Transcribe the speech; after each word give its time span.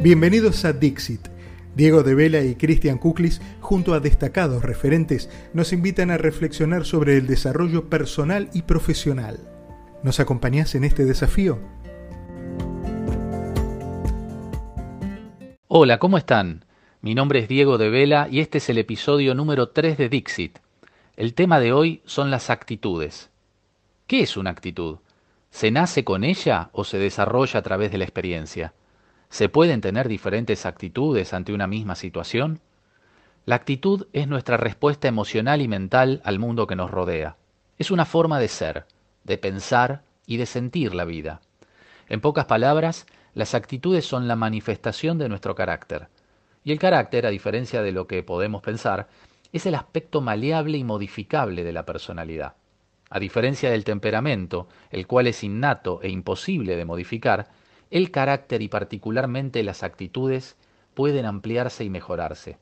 Bienvenidos 0.00 0.64
a 0.64 0.72
Dixit. 0.72 1.26
Diego 1.74 2.04
de 2.04 2.14
Vela 2.14 2.40
y 2.42 2.54
Cristian 2.54 2.98
Kuklis, 2.98 3.42
junto 3.60 3.94
a 3.94 4.00
destacados 4.00 4.62
referentes, 4.62 5.28
nos 5.52 5.72
invitan 5.72 6.12
a 6.12 6.16
reflexionar 6.16 6.84
sobre 6.84 7.16
el 7.16 7.26
desarrollo 7.26 7.90
personal 7.90 8.48
y 8.54 8.62
profesional. 8.62 9.40
¿Nos 10.04 10.20
acompañás 10.20 10.76
en 10.76 10.84
este 10.84 11.04
desafío? 11.04 11.58
Hola, 15.66 15.98
¿cómo 15.98 16.16
están? 16.16 16.64
Mi 17.00 17.16
nombre 17.16 17.40
es 17.40 17.48
Diego 17.48 17.76
de 17.76 17.90
Vela 17.90 18.28
y 18.30 18.38
este 18.38 18.58
es 18.58 18.68
el 18.68 18.78
episodio 18.78 19.34
número 19.34 19.70
3 19.70 19.98
de 19.98 20.08
Dixit. 20.08 20.60
El 21.16 21.34
tema 21.34 21.58
de 21.58 21.72
hoy 21.72 22.02
son 22.04 22.30
las 22.30 22.50
actitudes. 22.50 23.30
¿Qué 24.06 24.20
es 24.20 24.36
una 24.36 24.50
actitud? 24.50 24.98
¿Se 25.50 25.72
nace 25.72 26.04
con 26.04 26.22
ella 26.22 26.70
o 26.72 26.84
se 26.84 26.98
desarrolla 26.98 27.58
a 27.58 27.62
través 27.62 27.90
de 27.90 27.98
la 27.98 28.04
experiencia? 28.04 28.72
¿Se 29.30 29.48
pueden 29.48 29.80
tener 29.80 30.08
diferentes 30.08 30.64
actitudes 30.64 31.34
ante 31.34 31.52
una 31.52 31.66
misma 31.66 31.94
situación? 31.94 32.60
La 33.44 33.56
actitud 33.56 34.06
es 34.12 34.26
nuestra 34.26 34.56
respuesta 34.56 35.06
emocional 35.06 35.60
y 35.60 35.68
mental 35.68 36.20
al 36.24 36.38
mundo 36.38 36.66
que 36.66 36.76
nos 36.76 36.90
rodea. 36.90 37.36
Es 37.78 37.90
una 37.90 38.06
forma 38.06 38.40
de 38.40 38.48
ser, 38.48 38.86
de 39.24 39.38
pensar 39.38 40.02
y 40.26 40.38
de 40.38 40.46
sentir 40.46 40.94
la 40.94 41.04
vida. 41.04 41.40
En 42.08 42.20
pocas 42.20 42.46
palabras, 42.46 43.06
las 43.34 43.54
actitudes 43.54 44.06
son 44.06 44.28
la 44.28 44.36
manifestación 44.36 45.18
de 45.18 45.28
nuestro 45.28 45.54
carácter. 45.54 46.08
Y 46.64 46.72
el 46.72 46.78
carácter, 46.78 47.26
a 47.26 47.30
diferencia 47.30 47.82
de 47.82 47.92
lo 47.92 48.06
que 48.06 48.22
podemos 48.22 48.62
pensar, 48.62 49.08
es 49.52 49.66
el 49.66 49.74
aspecto 49.74 50.20
maleable 50.20 50.78
y 50.78 50.84
modificable 50.84 51.64
de 51.64 51.72
la 51.72 51.86
personalidad. 51.86 52.54
A 53.10 53.20
diferencia 53.20 53.70
del 53.70 53.84
temperamento, 53.84 54.68
el 54.90 55.06
cual 55.06 55.26
es 55.26 55.44
innato 55.44 56.00
e 56.02 56.08
imposible 56.08 56.76
de 56.76 56.84
modificar, 56.84 57.48
el 57.90 58.10
carácter 58.10 58.62
y 58.62 58.68
particularmente 58.68 59.62
las 59.62 59.82
actitudes 59.82 60.56
pueden 60.94 61.24
ampliarse 61.24 61.84
y 61.84 61.90
mejorarse. 61.90 62.58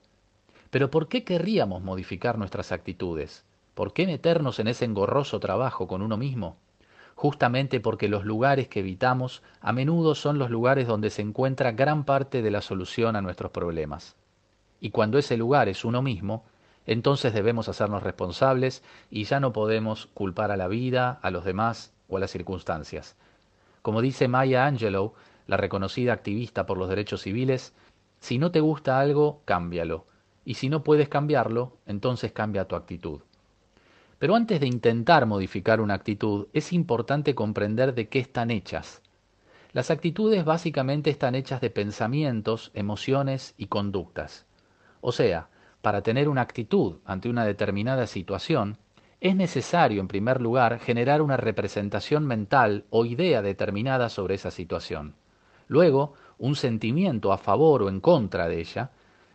Pero 0.71 0.91
¿por 0.91 1.09
qué 1.09 1.25
querríamos 1.25 1.83
modificar 1.83 2.39
nuestras 2.39 2.71
actitudes? 2.71 3.45
¿Por 3.75 3.93
qué 3.93 4.07
meternos 4.07 4.59
en 4.59 4.69
ese 4.69 4.85
engorroso 4.85 5.41
trabajo 5.41 5.87
con 5.87 6.03
uno 6.03 6.17
mismo? 6.17 6.57
Justamente 7.15 7.81
porque 7.81 8.09
los 8.09 8.25
lugares 8.25 8.69
que 8.69 8.81
evitamos 8.81 9.43
a 9.61 9.73
menudo 9.73 10.15
son 10.15 10.39
los 10.39 10.51
lugares 10.51 10.87
donde 10.87 11.11
se 11.11 11.23
encuentra 11.23 11.73
gran 11.73 12.05
parte 12.05 12.43
de 12.43 12.51
la 12.51 12.61
solución 12.61 13.17
a 13.17 13.23
nuestros 13.23 13.51
problemas. 13.51 14.17
Y 14.81 14.91
cuando 14.91 15.19
ese 15.19 15.37
lugar 15.37 15.69
es 15.69 15.85
uno 15.85 16.03
mismo, 16.03 16.45
entonces 16.85 17.33
debemos 17.33 17.69
hacernos 17.69 18.03
responsables 18.03 18.83
y 19.11 19.25
ya 19.25 19.41
no 19.41 19.53
podemos 19.53 20.07
culpar 20.15 20.51
a 20.53 20.57
la 20.57 20.69
vida, 20.69 21.19
a 21.23 21.31
los 21.31 21.45
demás 21.45 21.93
o 22.09 22.19
a 22.19 22.21
las 22.21 22.31
circunstancias. 22.31 23.17
Como 23.87 24.03
dice 24.03 24.27
Maya 24.27 24.67
Angelou, 24.67 25.13
la 25.47 25.57
reconocida 25.57 26.13
activista 26.13 26.67
por 26.67 26.77
los 26.77 26.89
derechos 26.89 27.23
civiles, 27.23 27.73
si 28.19 28.37
no 28.37 28.51
te 28.51 28.59
gusta 28.59 28.99
algo, 28.99 29.43
cámbialo. 29.45 30.09
Y 30.45 30.55
si 30.55 30.69
no 30.69 30.83
puedes 30.83 31.09
cambiarlo, 31.09 31.77
entonces 31.87 32.33
cambia 32.33 32.65
tu 32.65 32.75
actitud. 32.75 33.21
Pero 34.19 34.35
antes 34.35 34.59
de 34.59 34.67
intentar 34.67 35.27
modificar 35.27 35.81
una 35.81 35.95
actitud, 35.95 36.49
es 36.53 36.73
importante 36.73 37.37
comprender 37.37 37.95
de 37.95 38.09
qué 38.09 38.19
están 38.19 38.51
hechas. 38.51 39.03
Las 39.73 39.93
actitudes 39.93 40.45
básicamente 40.45 41.11
están 41.11 41.37
hechas 41.37 41.61
de 41.61 41.71
pensamientos, 41.71 42.73
emociones 42.75 43.55
y 43.57 43.67
conductas. 43.67 44.47
O 45.01 45.13
sea, 45.13 45.49
para 45.81 46.03
tener 46.03 46.29
una 46.29 46.41
actitud 46.41 46.97
ante 47.05 47.29
una 47.29 47.45
determinada 47.45 48.09
situación, 48.09 48.79
es 49.21 49.35
necesario, 49.35 50.01
en 50.01 50.09
primer 50.09 50.41
lugar, 50.41 50.79
generar 50.79 51.23
una 51.23 51.37
representación 51.37 52.27
mental 52.27 52.85
o 52.91 53.05
idea 53.05 53.43
determinada 53.43 54.09
sobre 54.09 54.35
esa 54.35 54.51
situación. 54.51 55.15
Luego, 55.69 56.15
un 56.39 56.55
sentimiento 56.55 57.33
a 57.33 57.39
favor 57.39 57.83
o 57.83 57.89
en 57.89 58.01
contra 58.01 58.49
de 58.49 58.61
ella. 58.61 58.91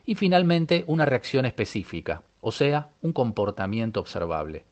Y 0.06 0.16
finalmente, 0.16 0.84
una 0.88 1.06
reacción 1.06 1.46
específica, 1.46 2.24
o 2.42 2.52
sea, 2.52 2.90
un 3.02 3.14
comportamiento 3.14 4.00
observable. 4.00 4.66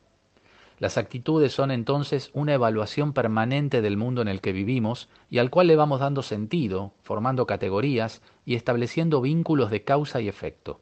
Las 0.78 0.96
actitudes 0.96 1.52
son 1.52 1.70
entonces 1.70 2.30
una 2.32 2.54
evaluación 2.54 3.12
permanente 3.12 3.82
del 3.82 3.96
mundo 3.96 4.22
en 4.22 4.28
el 4.28 4.40
que 4.40 4.52
vivimos 4.52 5.08
y 5.28 5.38
al 5.38 5.50
cual 5.50 5.66
le 5.66 5.76
vamos 5.76 6.00
dando 6.00 6.22
sentido, 6.22 6.94
formando 7.02 7.46
categorías 7.46 8.22
y 8.46 8.54
estableciendo 8.54 9.20
vínculos 9.20 9.70
de 9.70 9.84
causa 9.84 10.20
y 10.20 10.28
efecto. 10.28 10.80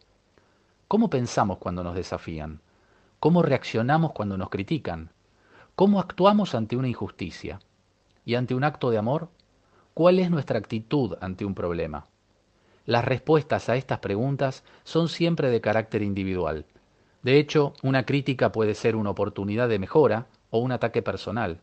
¿Cómo 0.87 1.11
pensamos 1.11 1.59
cuando 1.59 1.83
nos 1.83 1.97
desafían? 1.97 2.61
Cómo 3.21 3.43
reaccionamos 3.43 4.13
cuando 4.13 4.37
nos 4.37 4.51
critican, 4.51 5.11
cómo 5.75 6.01
actuamos 6.01 6.55
ante 6.55 6.77
una 6.77 6.89
injusticia 6.89 7.61
y 8.25 8.35
ante 8.35 8.55
un 8.55 8.65
acto 8.65 8.91
de 8.91 8.99
amor, 8.99 9.29
cuál 9.95 10.19
es 10.19 10.31
nuestra 10.31 10.59
actitud 10.59 11.17
ante 11.21 11.45
un 11.45 11.55
problema. 11.55 12.07
Las 12.87 13.05
respuestas 13.05 13.69
a 13.69 13.77
estas 13.77 13.99
preguntas 13.99 14.65
son 14.85 15.09
siempre 15.09 15.51
de 15.51 15.61
carácter 15.61 16.03
individual. 16.03 16.67
De 17.23 17.39
hecho, 17.39 17.75
una 17.83 18.05
crítica 18.05 18.53
puede 18.53 18.75
ser 18.75 18.97
una 18.97 19.11
oportunidad 19.11 19.69
de 19.69 19.79
mejora 19.79 20.27
o 20.51 20.61
un 20.61 20.73
ataque 20.73 21.03
personal, 21.03 21.61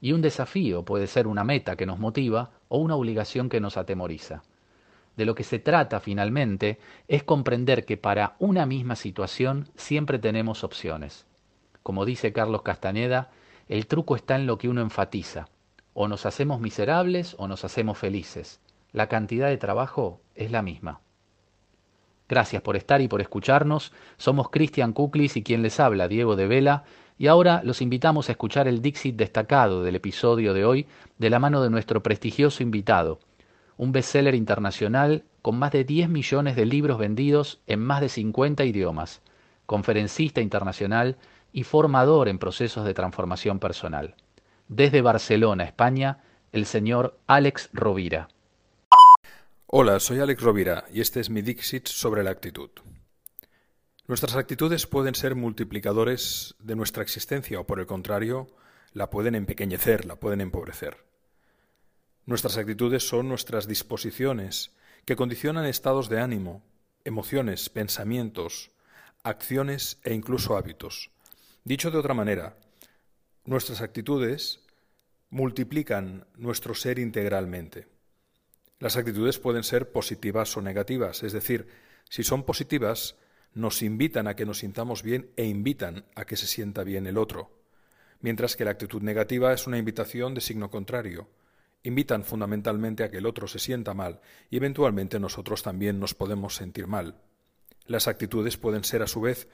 y 0.00 0.12
un 0.12 0.22
desafío 0.22 0.84
puede 0.84 1.06
ser 1.06 1.26
una 1.26 1.44
meta 1.44 1.76
que 1.76 1.86
nos 1.86 1.98
motiva 1.98 2.50
o 2.68 2.78
una 2.78 2.96
obligación 2.96 3.48
que 3.48 3.60
nos 3.60 3.76
atemoriza. 3.76 4.42
De 5.16 5.24
lo 5.24 5.34
que 5.34 5.44
se 5.44 5.58
trata 5.58 6.00
finalmente 6.00 6.78
es 7.08 7.22
comprender 7.22 7.84
que 7.84 7.96
para 7.96 8.36
una 8.38 8.66
misma 8.66 8.96
situación 8.96 9.68
siempre 9.74 10.18
tenemos 10.18 10.62
opciones. 10.62 11.26
Como 11.82 12.04
dice 12.04 12.32
Carlos 12.32 12.62
Castañeda, 12.62 13.30
el 13.68 13.86
truco 13.86 14.14
está 14.14 14.36
en 14.36 14.46
lo 14.46 14.58
que 14.58 14.68
uno 14.68 14.82
enfatiza. 14.82 15.48
O 15.94 16.08
nos 16.08 16.26
hacemos 16.26 16.60
miserables 16.60 17.34
o 17.38 17.48
nos 17.48 17.64
hacemos 17.64 17.96
felices. 17.96 18.60
La 18.92 19.08
cantidad 19.08 19.48
de 19.48 19.56
trabajo 19.56 20.20
es 20.34 20.50
la 20.50 20.62
misma. 20.62 21.00
Gracias 22.28 22.60
por 22.60 22.76
estar 22.76 23.00
y 23.00 23.08
por 23.08 23.20
escucharnos. 23.20 23.92
Somos 24.18 24.50
Cristian 24.50 24.92
Kuklis 24.92 25.36
y 25.36 25.42
quien 25.42 25.62
les 25.62 25.80
habla, 25.80 26.08
Diego 26.08 26.36
de 26.36 26.46
Vela, 26.46 26.84
y 27.18 27.28
ahora 27.28 27.62
los 27.64 27.80
invitamos 27.80 28.28
a 28.28 28.32
escuchar 28.32 28.68
el 28.68 28.82
Dixit 28.82 29.16
destacado 29.16 29.82
del 29.82 29.96
episodio 29.96 30.52
de 30.52 30.64
hoy 30.64 30.86
de 31.18 31.30
la 31.30 31.38
mano 31.38 31.62
de 31.62 31.70
nuestro 31.70 32.02
prestigioso 32.02 32.62
invitado, 32.62 33.20
un 33.76 33.92
bestseller 33.92 34.34
internacional 34.34 35.24
con 35.42 35.58
más 35.58 35.72
de 35.72 35.84
10 35.84 36.08
millones 36.08 36.56
de 36.56 36.66
libros 36.66 36.98
vendidos 36.98 37.60
en 37.66 37.80
más 37.80 38.00
de 38.00 38.08
50 38.08 38.64
idiomas, 38.64 39.22
conferencista 39.66 40.40
internacional 40.40 41.18
y 41.52 41.64
formador 41.64 42.28
en 42.28 42.38
procesos 42.38 42.84
de 42.84 42.94
transformación 42.94 43.58
personal. 43.58 44.14
Desde 44.68 45.02
Barcelona, 45.02 45.64
España, 45.64 46.22
el 46.52 46.66
señor 46.66 47.18
Alex 47.26 47.70
Rovira. 47.72 48.28
Hola, 49.66 50.00
soy 50.00 50.20
Alex 50.20 50.42
Rovira 50.42 50.84
y 50.92 51.00
este 51.00 51.20
es 51.20 51.30
mi 51.30 51.42
Dixit 51.42 51.86
sobre 51.86 52.22
la 52.22 52.30
actitud. 52.30 52.70
Nuestras 54.06 54.36
actitudes 54.36 54.86
pueden 54.86 55.14
ser 55.14 55.34
multiplicadores 55.34 56.54
de 56.60 56.76
nuestra 56.76 57.02
existencia 57.02 57.58
o 57.58 57.66
por 57.66 57.80
el 57.80 57.86
contrario, 57.86 58.46
la 58.92 59.10
pueden 59.10 59.34
empequeñecer, 59.34 60.04
la 60.04 60.16
pueden 60.16 60.40
empobrecer. 60.40 60.98
Nuestras 62.26 62.56
actitudes 62.56 63.06
son 63.06 63.28
nuestras 63.28 63.68
disposiciones 63.68 64.72
que 65.04 65.14
condicionan 65.14 65.64
estados 65.64 66.08
de 66.08 66.20
ánimo, 66.20 66.64
emociones, 67.04 67.68
pensamientos, 67.68 68.72
acciones 69.22 70.00
e 70.02 70.12
incluso 70.12 70.56
hábitos. 70.56 71.12
Dicho 71.62 71.92
de 71.92 71.98
otra 71.98 72.14
manera, 72.14 72.56
nuestras 73.44 73.80
actitudes 73.80 74.58
multiplican 75.30 76.26
nuestro 76.34 76.74
ser 76.74 76.98
integralmente. 76.98 77.86
Las 78.80 78.96
actitudes 78.96 79.38
pueden 79.38 79.62
ser 79.62 79.92
positivas 79.92 80.56
o 80.56 80.62
negativas, 80.62 81.22
es 81.22 81.32
decir, 81.32 81.68
si 82.10 82.24
son 82.24 82.42
positivas, 82.42 83.14
nos 83.54 83.82
invitan 83.82 84.26
a 84.26 84.34
que 84.34 84.46
nos 84.46 84.58
sintamos 84.58 85.04
bien 85.04 85.30
e 85.36 85.44
invitan 85.44 86.04
a 86.16 86.24
que 86.24 86.36
se 86.36 86.48
sienta 86.48 86.82
bien 86.82 87.06
el 87.06 87.18
otro, 87.18 87.56
mientras 88.20 88.56
que 88.56 88.64
la 88.64 88.72
actitud 88.72 89.00
negativa 89.00 89.52
es 89.52 89.68
una 89.68 89.78
invitación 89.78 90.34
de 90.34 90.40
signo 90.40 90.70
contrario, 90.70 91.28
invitan 91.82 92.24
fundamentalmente 92.24 93.04
a 93.04 93.10
que 93.10 93.18
el 93.18 93.26
otro 93.26 93.46
se 93.46 93.58
sienta 93.58 93.94
mal 93.94 94.20
y 94.50 94.56
eventualmente 94.56 95.20
nosotros 95.20 95.62
también 95.62 96.00
nos 96.00 96.14
podemos 96.14 96.56
sentir 96.56 96.86
mal. 96.86 97.16
Las 97.86 98.08
actitudes 98.08 98.56
pueden 98.56 98.84
ser 98.84 99.02
a 99.02 99.06
su 99.06 99.20
vez 99.20 99.48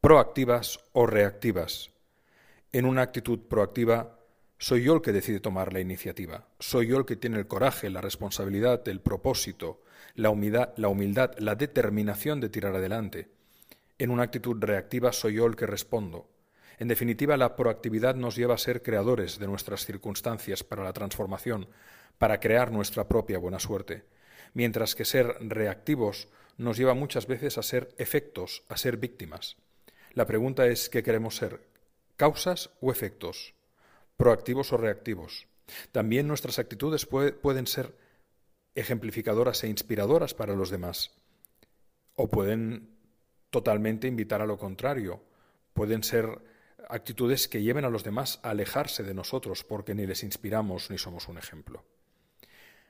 proactivas 0.00 0.80
o 0.92 1.06
reactivas. 1.06 1.90
En 2.72 2.84
una 2.84 3.02
actitud 3.02 3.40
proactiva 3.48 4.18
soy 4.58 4.84
yo 4.84 4.94
el 4.94 5.02
que 5.02 5.12
decide 5.12 5.40
tomar 5.40 5.72
la 5.72 5.80
iniciativa, 5.80 6.48
soy 6.58 6.88
yo 6.88 6.96
el 6.96 7.04
que 7.04 7.16
tiene 7.16 7.38
el 7.38 7.46
coraje, 7.46 7.90
la 7.90 8.00
responsabilidad, 8.00 8.88
el 8.88 9.00
propósito, 9.00 9.82
la 10.14 10.30
humildad, 10.30 10.70
la, 10.76 10.88
humildad, 10.88 11.32
la 11.38 11.54
determinación 11.54 12.40
de 12.40 12.48
tirar 12.48 12.74
adelante. 12.74 13.28
En 13.98 14.10
una 14.10 14.24
actitud 14.24 14.56
reactiva 14.58 15.12
soy 15.12 15.34
yo 15.34 15.46
el 15.46 15.56
que 15.56 15.66
respondo, 15.66 16.28
en 16.78 16.88
definitiva, 16.88 17.36
la 17.36 17.56
proactividad 17.56 18.14
nos 18.14 18.36
lleva 18.36 18.54
a 18.54 18.58
ser 18.58 18.82
creadores 18.82 19.38
de 19.38 19.46
nuestras 19.46 19.86
circunstancias 19.86 20.62
para 20.62 20.84
la 20.84 20.92
transformación, 20.92 21.68
para 22.18 22.40
crear 22.40 22.70
nuestra 22.70 23.08
propia 23.08 23.38
buena 23.38 23.58
suerte, 23.58 24.04
mientras 24.52 24.94
que 24.94 25.04
ser 25.04 25.36
reactivos 25.40 26.28
nos 26.58 26.76
lleva 26.76 26.94
muchas 26.94 27.26
veces 27.26 27.58
a 27.58 27.62
ser 27.62 27.94
efectos, 27.98 28.62
a 28.68 28.76
ser 28.76 28.96
víctimas. 28.96 29.56
La 30.12 30.26
pregunta 30.26 30.66
es 30.66 30.88
¿qué 30.88 31.02
queremos 31.02 31.36
ser? 31.36 31.60
¿Causas 32.16 32.70
o 32.80 32.90
efectos? 32.90 33.54
¿Proactivos 34.16 34.72
o 34.72 34.78
reactivos? 34.78 35.46
También 35.92 36.28
nuestras 36.28 36.58
actitudes 36.58 37.06
pueden 37.06 37.66
ser 37.66 37.94
ejemplificadoras 38.74 39.64
e 39.64 39.68
inspiradoras 39.68 40.34
para 40.34 40.54
los 40.54 40.70
demás. 40.70 41.10
O 42.14 42.28
pueden 42.28 42.96
totalmente 43.50 44.06
invitar 44.06 44.40
a 44.40 44.46
lo 44.46 44.58
contrario. 44.58 45.22
Pueden 45.74 46.02
ser 46.02 46.40
actitudes 46.88 47.48
que 47.48 47.62
lleven 47.62 47.84
a 47.84 47.90
los 47.90 48.04
demás 48.04 48.40
a 48.42 48.50
alejarse 48.50 49.02
de 49.02 49.14
nosotros 49.14 49.64
porque 49.64 49.94
ni 49.94 50.06
les 50.06 50.22
inspiramos 50.22 50.90
ni 50.90 50.98
somos 50.98 51.28
un 51.28 51.38
ejemplo. 51.38 51.84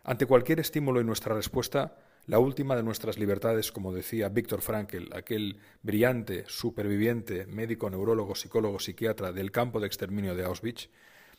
Ante 0.04 0.26
cualquier 0.26 0.60
estímulo 0.60 1.00
y 1.00 1.04
nuestra 1.04 1.34
respuesta, 1.34 1.98
la 2.26 2.38
última 2.38 2.76
de 2.76 2.82
nuestras 2.82 3.18
libertades, 3.18 3.72
como 3.72 3.92
decía 3.92 4.28
Víctor 4.28 4.60
Frankl, 4.60 5.12
aquel 5.12 5.58
brillante 5.82 6.44
superviviente, 6.48 7.46
médico, 7.46 7.88
neurólogo, 7.88 8.34
psicólogo, 8.34 8.78
psiquiatra 8.78 9.32
del 9.32 9.52
campo 9.52 9.80
de 9.80 9.86
exterminio 9.86 10.34
de 10.34 10.44
Auschwitz, 10.44 10.88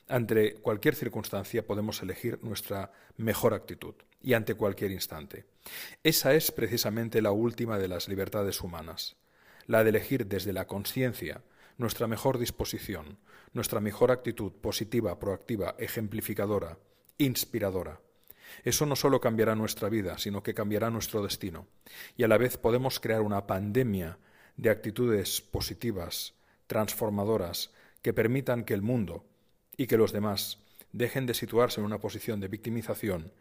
ante 0.07 0.56
cualquier 0.56 0.95
circunstancia 0.95 1.68
podemos 1.68 2.01
elegir 2.01 2.39
nuestra 2.42 2.92
mejor 3.18 3.54
actitud 3.54 3.95
y 4.21 4.33
ante 4.33 4.56
cualquier 4.56 4.92
instante. 4.92 5.45
Esa 6.04 6.33
es 6.33 6.51
precisamente 6.51 7.21
la 7.21 7.31
última 7.31 7.77
de 7.77 7.89
las 7.89 8.07
libertades 8.07 8.62
humanas, 8.62 9.18
la 9.65 9.83
de 9.83 9.89
elegir 9.89 10.27
desde 10.27 10.54
la 10.54 10.65
conciencia 10.65 11.42
nuestra 11.77 12.07
mejor 12.07 12.38
disposición, 12.38 13.19
nuestra 13.53 13.79
mejor 13.79 14.12
actitud 14.12 14.51
positiva, 14.51 15.19
proactiva, 15.19 15.75
ejemplificadora, 15.77 16.77
inspiradora. 17.18 18.01
Eso 18.63 18.85
no 18.85 18.95
solo 18.95 19.19
cambiará 19.19 19.56
nuestra 19.56 19.89
vida, 19.89 20.18
sino 20.18 20.41
que 20.41 20.53
cambiará 20.53 20.89
nuestro 20.89 21.21
destino. 21.21 21.68
Y 22.15 22.24
a 22.24 22.27
la 22.27 22.38
vez 22.38 22.57
podemos 22.57 23.00
crear 23.00 23.21
una 23.21 23.45
pandemia 23.45 24.18
de 24.56 24.69
actitudes 24.69 25.41
positivas, 25.41 26.33
transformadoras, 26.65 27.71
que 28.01 28.13
permitan 28.13 28.63
que 28.63 28.73
el 28.73 28.81
mundo 28.81 29.25
y 29.75 29.88
que 29.88 29.97
los 29.97 30.12
demás 30.12 30.59
dejen 30.91 31.25
de 31.25 31.33
situarse 31.33 31.80
en 31.80 31.85
una 31.85 32.00
posición 32.00 32.39
de 32.39 32.47
victimización 32.47 33.31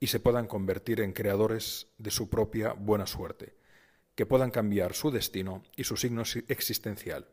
y 0.00 0.08
se 0.08 0.20
puedan 0.20 0.46
convertir 0.46 1.00
en 1.00 1.12
creadores 1.12 1.88
de 1.98 2.10
su 2.10 2.28
propia 2.28 2.72
buena 2.72 3.06
suerte, 3.06 3.54
que 4.14 4.26
puedan 4.26 4.50
cambiar 4.50 4.94
su 4.94 5.10
destino 5.10 5.62
y 5.76 5.84
su 5.84 5.96
signo 5.96 6.22
existencial. 6.48 7.26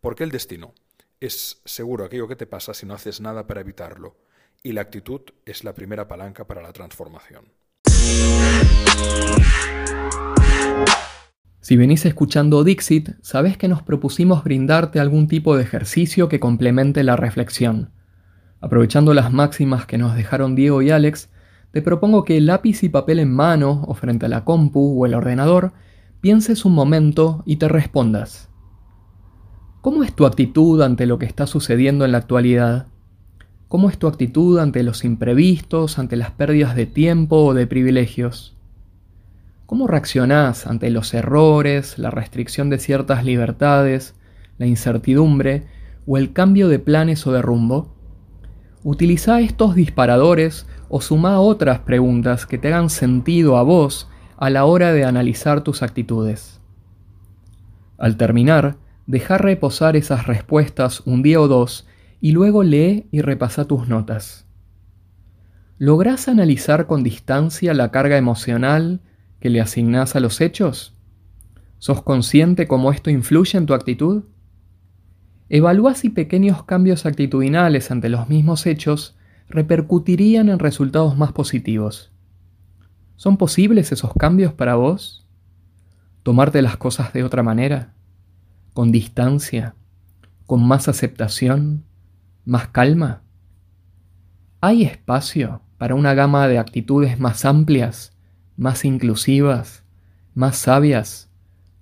Porque 0.00 0.24
el 0.24 0.30
destino 0.30 0.74
es 1.20 1.60
seguro 1.64 2.04
aquello 2.04 2.28
que 2.28 2.36
te 2.36 2.46
pasa 2.46 2.74
si 2.74 2.86
no 2.86 2.94
haces 2.94 3.20
nada 3.20 3.46
para 3.46 3.60
evitarlo, 3.60 4.16
y 4.62 4.72
la 4.72 4.82
actitud 4.82 5.22
es 5.44 5.64
la 5.64 5.74
primera 5.74 6.08
palanca 6.08 6.46
para 6.46 6.62
la 6.62 6.72
transformación. 6.72 7.52
Si 11.60 11.76
venís 11.76 12.06
escuchando 12.06 12.62
Dixit, 12.62 13.10
sabés 13.22 13.58
que 13.58 13.66
nos 13.66 13.82
propusimos 13.82 14.44
brindarte 14.44 15.00
algún 15.00 15.26
tipo 15.26 15.56
de 15.56 15.64
ejercicio 15.64 16.28
que 16.28 16.38
complemente 16.38 17.02
la 17.02 17.16
reflexión. 17.16 17.90
Aprovechando 18.60 19.14
las 19.14 19.32
máximas 19.32 19.84
que 19.84 19.98
nos 19.98 20.14
dejaron 20.14 20.54
Diego 20.54 20.80
y 20.82 20.90
Alex, 20.90 21.28
te 21.72 21.82
propongo 21.82 22.24
que 22.24 22.40
lápiz 22.40 22.84
y 22.84 22.88
papel 22.88 23.18
en 23.18 23.32
mano 23.32 23.84
o 23.88 23.94
frente 23.94 24.26
a 24.26 24.28
la 24.28 24.44
compu 24.44 25.02
o 25.02 25.06
el 25.06 25.14
ordenador, 25.14 25.72
pienses 26.20 26.64
un 26.64 26.72
momento 26.72 27.42
y 27.46 27.56
te 27.56 27.68
respondas. 27.68 28.48
¿Cómo 29.86 30.02
es 30.02 30.12
tu 30.12 30.26
actitud 30.26 30.82
ante 30.82 31.06
lo 31.06 31.20
que 31.20 31.26
está 31.26 31.46
sucediendo 31.46 32.04
en 32.04 32.10
la 32.10 32.18
actualidad? 32.18 32.88
¿Cómo 33.68 33.88
es 33.88 33.96
tu 33.98 34.08
actitud 34.08 34.58
ante 34.58 34.82
los 34.82 35.04
imprevistos, 35.04 36.00
ante 36.00 36.16
las 36.16 36.32
pérdidas 36.32 36.74
de 36.74 36.86
tiempo 36.86 37.36
o 37.44 37.54
de 37.54 37.68
privilegios? 37.68 38.56
¿Cómo 39.64 39.86
reaccionás 39.86 40.66
ante 40.66 40.90
los 40.90 41.14
errores, 41.14 42.00
la 42.00 42.10
restricción 42.10 42.68
de 42.68 42.80
ciertas 42.80 43.24
libertades, 43.24 44.16
la 44.58 44.66
incertidumbre 44.66 45.68
o 46.04 46.18
el 46.18 46.32
cambio 46.32 46.66
de 46.66 46.80
planes 46.80 47.24
o 47.28 47.32
de 47.32 47.42
rumbo? 47.42 47.94
Utiliza 48.82 49.38
estos 49.38 49.76
disparadores 49.76 50.66
o 50.88 51.00
suma 51.00 51.38
otras 51.38 51.78
preguntas 51.78 52.44
que 52.44 52.58
te 52.58 52.74
hagan 52.74 52.90
sentido 52.90 53.56
a 53.56 53.62
vos 53.62 54.08
a 54.36 54.50
la 54.50 54.64
hora 54.64 54.92
de 54.92 55.04
analizar 55.04 55.60
tus 55.60 55.84
actitudes. 55.84 56.60
Al 57.98 58.16
terminar, 58.16 58.78
Deja 59.06 59.38
reposar 59.38 59.96
esas 59.96 60.26
respuestas 60.26 61.00
un 61.06 61.22
día 61.22 61.40
o 61.40 61.46
dos 61.46 61.86
y 62.20 62.32
luego 62.32 62.64
lee 62.64 63.06
y 63.12 63.20
repasa 63.20 63.64
tus 63.66 63.88
notas. 63.88 64.46
¿Lográs 65.78 66.26
analizar 66.26 66.86
con 66.86 67.02
distancia 67.02 67.72
la 67.74 67.90
carga 67.90 68.16
emocional 68.16 69.00
que 69.38 69.50
le 69.50 69.60
asignás 69.60 70.16
a 70.16 70.20
los 70.20 70.40
hechos? 70.40 70.94
¿Sos 71.78 72.02
consciente 72.02 72.66
cómo 72.66 72.90
esto 72.90 73.10
influye 73.10 73.58
en 73.58 73.66
tu 73.66 73.74
actitud? 73.74 74.24
Evalúa 75.48 75.94
si 75.94 76.10
pequeños 76.10 76.64
cambios 76.64 77.06
actitudinales 77.06 77.90
ante 77.92 78.08
los 78.08 78.28
mismos 78.28 78.66
hechos 78.66 79.16
repercutirían 79.48 80.48
en 80.48 80.58
resultados 80.58 81.16
más 81.16 81.32
positivos. 81.32 82.10
¿Son 83.14 83.36
posibles 83.36 83.92
esos 83.92 84.12
cambios 84.14 84.52
para 84.52 84.74
vos? 84.74 85.28
¿Tomarte 86.24 86.60
las 86.62 86.76
cosas 86.76 87.12
de 87.12 87.22
otra 87.22 87.44
manera? 87.44 87.95
Con 88.76 88.92
distancia, 88.92 89.74
con 90.44 90.68
más 90.68 90.86
aceptación, 90.86 91.86
más 92.44 92.68
calma? 92.68 93.22
¿Hay 94.60 94.82
espacio 94.82 95.62
para 95.78 95.94
una 95.94 96.12
gama 96.12 96.46
de 96.46 96.58
actitudes 96.58 97.18
más 97.18 97.46
amplias, 97.46 98.12
más 98.54 98.84
inclusivas, 98.84 99.82
más 100.34 100.58
sabias 100.58 101.30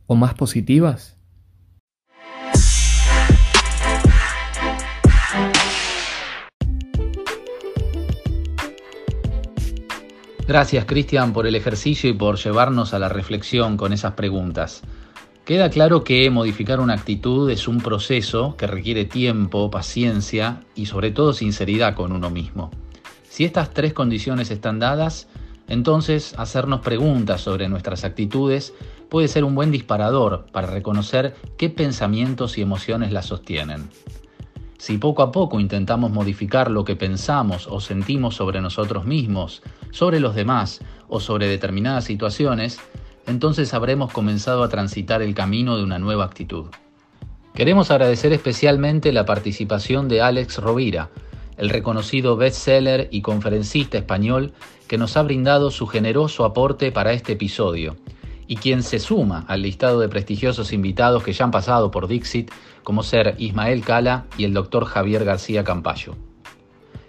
o 0.06 0.14
más 0.14 0.34
positivas? 0.34 1.18
Gracias 10.46 10.84
Cristian 10.84 11.32
por 11.32 11.48
el 11.48 11.56
ejercicio 11.56 12.08
y 12.08 12.12
por 12.12 12.36
llevarnos 12.36 12.94
a 12.94 13.00
la 13.00 13.08
reflexión 13.08 13.76
con 13.76 13.92
esas 13.92 14.12
preguntas. 14.12 14.84
Queda 15.44 15.68
claro 15.68 16.04
que 16.04 16.30
modificar 16.30 16.80
una 16.80 16.94
actitud 16.94 17.50
es 17.50 17.68
un 17.68 17.78
proceso 17.78 18.56
que 18.56 18.66
requiere 18.66 19.04
tiempo, 19.04 19.70
paciencia 19.70 20.62
y 20.74 20.86
sobre 20.86 21.10
todo 21.10 21.34
sinceridad 21.34 21.94
con 21.94 22.12
uno 22.12 22.30
mismo. 22.30 22.70
Si 23.28 23.44
estas 23.44 23.74
tres 23.74 23.92
condiciones 23.92 24.50
están 24.50 24.78
dadas, 24.78 25.28
entonces 25.68 26.34
hacernos 26.38 26.80
preguntas 26.80 27.42
sobre 27.42 27.68
nuestras 27.68 28.04
actitudes 28.04 28.72
puede 29.10 29.28
ser 29.28 29.44
un 29.44 29.54
buen 29.54 29.70
disparador 29.70 30.46
para 30.50 30.68
reconocer 30.68 31.34
qué 31.58 31.68
pensamientos 31.68 32.56
y 32.56 32.62
emociones 32.62 33.12
las 33.12 33.26
sostienen. 33.26 33.90
Si 34.78 34.96
poco 34.96 35.22
a 35.22 35.30
poco 35.30 35.60
intentamos 35.60 36.10
modificar 36.10 36.70
lo 36.70 36.86
que 36.86 36.96
pensamos 36.96 37.66
o 37.66 37.80
sentimos 37.80 38.34
sobre 38.34 38.62
nosotros 38.62 39.04
mismos, 39.04 39.62
sobre 39.90 40.20
los 40.20 40.34
demás 40.34 40.80
o 41.06 41.20
sobre 41.20 41.48
determinadas 41.48 42.04
situaciones, 42.04 42.80
entonces 43.26 43.74
habremos 43.74 44.12
comenzado 44.12 44.62
a 44.62 44.68
transitar 44.68 45.22
el 45.22 45.34
camino 45.34 45.76
de 45.76 45.84
una 45.84 45.98
nueva 45.98 46.24
actitud. 46.24 46.66
Queremos 47.54 47.90
agradecer 47.90 48.32
especialmente 48.32 49.12
la 49.12 49.24
participación 49.24 50.08
de 50.08 50.20
Alex 50.20 50.58
Rovira, 50.58 51.10
el 51.56 51.70
reconocido 51.70 52.36
bestseller 52.36 53.08
y 53.10 53.22
conferencista 53.22 53.98
español 53.98 54.52
que 54.88 54.98
nos 54.98 55.16
ha 55.16 55.22
brindado 55.22 55.70
su 55.70 55.86
generoso 55.86 56.44
aporte 56.44 56.90
para 56.92 57.12
este 57.12 57.32
episodio 57.32 57.96
y 58.46 58.56
quien 58.56 58.82
se 58.82 58.98
suma 58.98 59.44
al 59.48 59.62
listado 59.62 60.00
de 60.00 60.08
prestigiosos 60.08 60.72
invitados 60.72 61.22
que 61.22 61.32
ya 61.32 61.44
han 61.44 61.50
pasado 61.50 61.90
por 61.90 62.08
Dixit, 62.08 62.50
como 62.82 63.02
ser 63.02 63.36
Ismael 63.38 63.82
Cala 63.82 64.26
y 64.36 64.44
el 64.44 64.52
doctor 64.52 64.84
Javier 64.84 65.24
García 65.24 65.64
Campayo. 65.64 66.14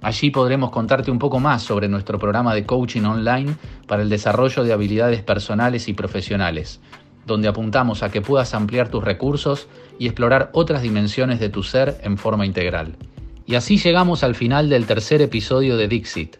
Allí 0.00 0.30
podremos 0.30 0.70
contarte 0.70 1.10
un 1.10 1.18
poco 1.18 1.40
más 1.40 1.62
sobre 1.62 1.88
nuestro 1.88 2.18
programa 2.18 2.54
de 2.54 2.66
coaching 2.66 3.04
online 3.04 3.56
para 3.86 4.02
el 4.02 4.10
desarrollo 4.10 4.62
de 4.62 4.72
habilidades 4.72 5.22
personales 5.22 5.88
y 5.88 5.94
profesionales, 5.94 6.80
donde 7.26 7.48
apuntamos 7.48 8.02
a 8.02 8.10
que 8.10 8.20
puedas 8.20 8.52
ampliar 8.54 8.90
tus 8.90 9.02
recursos 9.02 9.66
y 9.98 10.04
explorar 10.06 10.50
otras 10.52 10.82
dimensiones 10.82 11.40
de 11.40 11.48
tu 11.48 11.62
ser 11.62 11.98
en 12.02 12.18
forma 12.18 12.44
integral. 12.44 12.98
Y 13.46 13.56
así 13.56 13.76
llegamos 13.76 14.24
al 14.24 14.34
final 14.34 14.70
del 14.70 14.86
tercer 14.86 15.20
episodio 15.20 15.76
de 15.76 15.86
Dixit. 15.86 16.36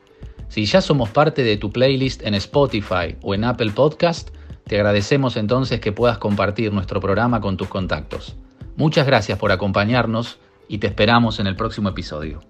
Si 0.49 0.65
ya 0.65 0.81
somos 0.81 1.11
parte 1.11 1.43
de 1.43 1.57
tu 1.57 1.71
playlist 1.71 2.23
en 2.23 2.35
Spotify 2.35 3.17
o 3.23 3.35
en 3.35 3.45
Apple 3.45 3.73
Podcast, 3.73 4.31
te 4.67 4.77
agradecemos 4.77 5.37
entonces 5.37 5.81
que 5.81 5.93
puedas 5.93 6.19
compartir 6.19 6.73
nuestro 6.73 7.01
programa 7.01 7.41
con 7.41 7.57
tus 7.57 7.69
contactos. 7.69 8.37
Muchas 8.77 9.07
gracias 9.07 9.39
por 9.39 9.53
acompañarnos 9.53 10.39
y 10.67 10.79
te 10.79 10.87
esperamos 10.87 11.41
en 11.41 11.47
el 11.47 11.57
próximo 11.57 11.91
episodio. 11.91 12.41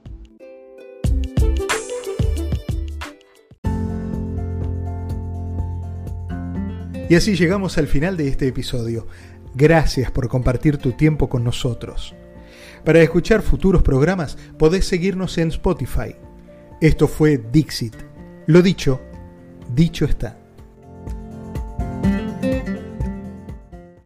Y 7.09 7.17
así 7.17 7.37
llegamos 7.37 7.77
al 7.77 7.87
final 7.87 8.17
de 8.17 8.29
este 8.29 8.49
episodio. 8.49 9.07
Gracias 9.55 10.11
por 10.11 10.29
compartir 10.29 10.79
tu 10.79 10.93
tiempo 10.93 11.29
con 11.29 11.45
nosotros. 11.45 12.15
Para 12.85 13.00
escuchar 13.00 13.41
futuros 13.43 13.83
programas 13.83 14.37
podés 14.59 14.87
seguirnos 14.87 15.38
en 15.38 15.49
Spotify. 15.49 16.14
Esto 16.81 17.09
fue 17.09 17.38
Dixit. 17.50 17.95
Lo 18.47 18.61
dicho, 18.61 19.00
dicho 19.75 20.05
está. 20.05 20.44